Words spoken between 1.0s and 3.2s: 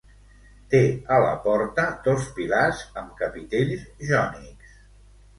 a la porta dos pilars amb